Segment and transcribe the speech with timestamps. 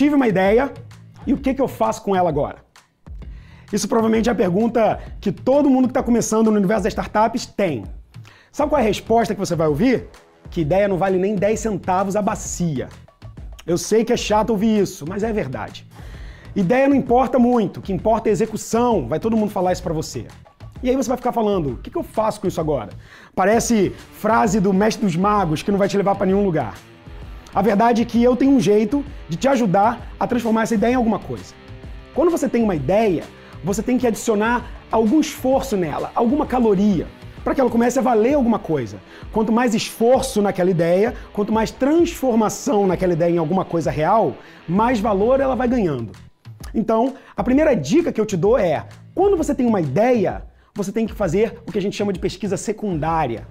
[0.00, 0.72] tive uma ideia
[1.26, 2.58] e o que, que eu faço com ela agora?
[3.70, 7.44] Isso provavelmente é a pergunta que todo mundo que está começando no universo das startups
[7.44, 7.84] tem.
[8.50, 10.08] Sabe qual é a resposta que você vai ouvir?
[10.50, 12.88] Que ideia não vale nem 10 centavos a bacia.
[13.66, 15.86] Eu sei que é chato ouvir isso, mas é verdade.
[16.56, 19.92] Ideia não importa muito, o que importa é execução, vai todo mundo falar isso para
[19.92, 20.26] você.
[20.82, 22.88] E aí você vai ficar falando, o que, que eu faço com isso agora?
[23.34, 26.74] Parece frase do mestre dos magos que não vai te levar para nenhum lugar.
[27.52, 30.92] A verdade é que eu tenho um jeito de te ajudar a transformar essa ideia
[30.92, 31.52] em alguma coisa.
[32.14, 33.24] Quando você tem uma ideia,
[33.64, 37.08] você tem que adicionar algum esforço nela, alguma caloria,
[37.42, 38.98] para que ela comece a valer alguma coisa.
[39.32, 44.34] Quanto mais esforço naquela ideia, quanto mais transformação naquela ideia em alguma coisa real,
[44.68, 46.12] mais valor ela vai ganhando.
[46.72, 50.92] Então, a primeira dica que eu te dou é: quando você tem uma ideia, você
[50.92, 53.46] tem que fazer o que a gente chama de pesquisa secundária.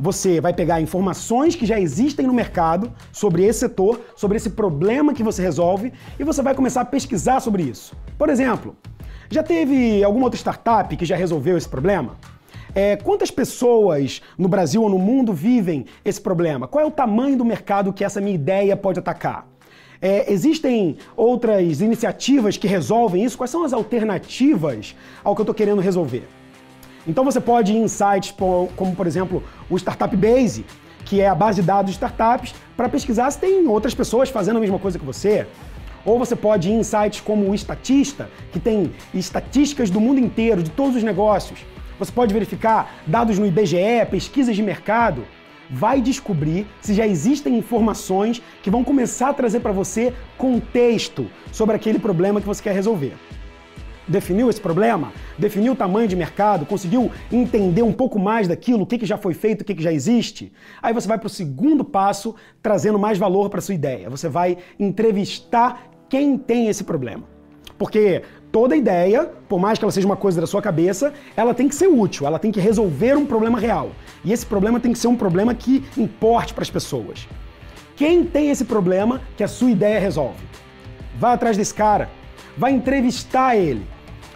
[0.00, 5.12] Você vai pegar informações que já existem no mercado sobre esse setor, sobre esse problema
[5.12, 7.96] que você resolve, e você vai começar a pesquisar sobre isso.
[8.16, 8.76] Por exemplo,
[9.28, 12.16] já teve alguma outra startup que já resolveu esse problema?
[12.72, 16.68] É, quantas pessoas no Brasil ou no mundo vivem esse problema?
[16.68, 19.48] Qual é o tamanho do mercado que essa minha ideia pode atacar?
[20.00, 23.36] É, existem outras iniciativas que resolvem isso?
[23.36, 26.24] Quais são as alternativas ao que eu estou querendo resolver?
[27.08, 28.34] Então você pode ir em sites
[28.76, 30.66] como, por exemplo, o Startup Base,
[31.06, 34.58] que é a base de dados de startups, para pesquisar se tem outras pessoas fazendo
[34.58, 35.46] a mesma coisa que você.
[36.04, 40.62] Ou você pode ir em sites como o Estatista, que tem estatísticas do mundo inteiro,
[40.62, 41.60] de todos os negócios.
[41.98, 45.24] Você pode verificar dados no IBGE, pesquisas de mercado.
[45.70, 51.74] Vai descobrir se já existem informações que vão começar a trazer para você contexto sobre
[51.74, 53.14] aquele problema que você quer resolver.
[54.08, 55.12] Definiu esse problema?
[55.36, 56.64] Definiu o tamanho de mercado?
[56.64, 59.82] Conseguiu entender um pouco mais daquilo, o que, que já foi feito, o que, que
[59.82, 60.50] já existe?
[60.82, 64.08] Aí você vai para o segundo passo, trazendo mais valor para sua ideia.
[64.08, 67.24] Você vai entrevistar quem tem esse problema.
[67.76, 71.68] Porque toda ideia, por mais que ela seja uma coisa da sua cabeça, ela tem
[71.68, 73.90] que ser útil, ela tem que resolver um problema real.
[74.24, 77.28] E esse problema tem que ser um problema que importe para as pessoas.
[77.94, 80.38] Quem tem esse problema que a sua ideia resolve?
[81.18, 82.08] Vai atrás desse cara,
[82.56, 83.86] vai entrevistar ele,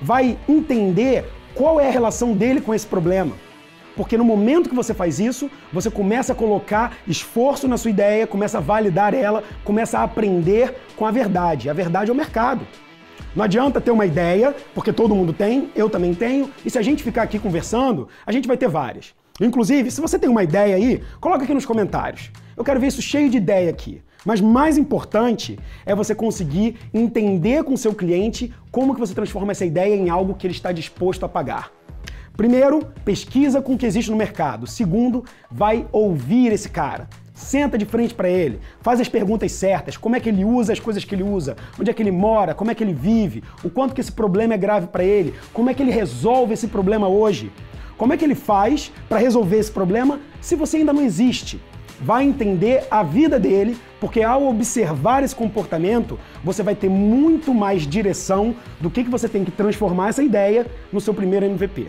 [0.00, 1.24] vai entender
[1.54, 3.32] qual é a relação dele com esse problema.
[3.96, 8.26] Porque no momento que você faz isso, você começa a colocar esforço na sua ideia,
[8.26, 11.70] começa a validar ela, começa a aprender com a verdade.
[11.70, 12.66] A verdade é o mercado.
[13.34, 16.82] Não adianta ter uma ideia, porque todo mundo tem, eu também tenho, e se a
[16.82, 19.14] gente ficar aqui conversando, a gente vai ter várias.
[19.40, 22.30] Inclusive, se você tem uma ideia aí, coloca aqui nos comentários.
[22.56, 24.00] Eu quero ver isso cheio de ideia aqui.
[24.24, 29.64] Mas mais importante é você conseguir entender com seu cliente como que você transforma essa
[29.64, 31.70] ideia em algo que ele está disposto a pagar.
[32.34, 34.66] Primeiro, pesquisa com o que existe no mercado.
[34.66, 37.08] Segundo, vai ouvir esse cara.
[37.34, 40.80] Senta de frente para ele, faz as perguntas certas, como é que ele usa as
[40.80, 43.68] coisas que ele usa, onde é que ele mora, como é que ele vive, o
[43.68, 47.06] quanto que esse problema é grave para ele, como é que ele resolve esse problema
[47.06, 47.52] hoje.
[47.98, 51.60] Como é que ele faz para resolver esse problema se você ainda não existe?
[52.00, 57.86] Vai entender a vida dele, porque ao observar esse comportamento, você vai ter muito mais
[57.86, 61.88] direção do que, que você tem que transformar essa ideia no seu primeiro MVP.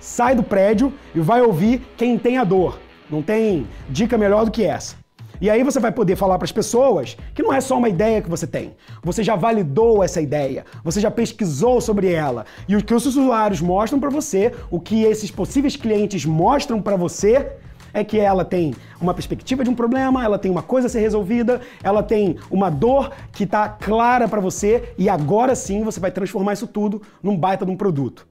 [0.00, 2.78] Sai do prédio e vai ouvir quem tem a dor.
[3.10, 4.96] Não tem dica melhor do que essa.
[5.40, 8.22] E aí você vai poder falar para as pessoas que não é só uma ideia
[8.22, 8.74] que você tem.
[9.02, 12.46] Você já validou essa ideia, você já pesquisou sobre ela.
[12.66, 16.96] E o que os usuários mostram para você, o que esses possíveis clientes mostram para
[16.96, 17.52] você,
[17.92, 21.00] é que ela tem uma perspectiva de um problema, ela tem uma coisa a ser
[21.00, 26.10] resolvida, ela tem uma dor que está clara para você e agora sim você vai
[26.10, 28.26] transformar isso tudo num baita de um produto.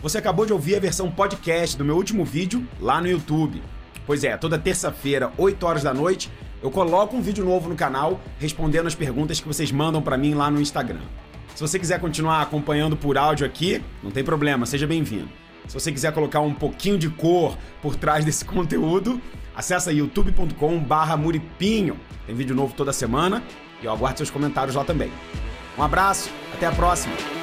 [0.00, 3.60] Você acabou de ouvir a versão podcast do meu último vídeo lá no YouTube.
[4.06, 6.30] Pois é, toda terça-feira, 8 horas da noite,
[6.62, 10.34] eu coloco um vídeo novo no canal respondendo as perguntas que vocês mandam para mim
[10.34, 11.00] lá no Instagram.
[11.54, 15.28] Se você quiser continuar acompanhando por áudio aqui, não tem problema, seja bem-vindo.
[15.68, 19.20] Se você quiser colocar um pouquinho de cor por trás desse conteúdo,
[19.54, 21.96] acessa youtube.com/muripinho.
[22.26, 23.44] Tem vídeo novo toda semana
[23.80, 25.12] e eu aguardo seus comentários lá também.
[25.76, 27.37] Um abraço, até a próxima.